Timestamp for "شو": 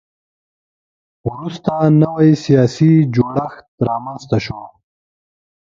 4.45-4.59